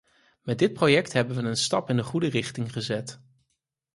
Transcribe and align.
Met 0.41 0.59
dit 0.59 0.73
project 0.73 1.13
hebben 1.13 1.35
we 1.35 1.41
een 1.41 1.57
stap 1.57 1.89
in 1.89 1.95
de 1.95 2.03
goede 2.03 2.27
richting 2.27 2.73
gezet. 2.73 3.21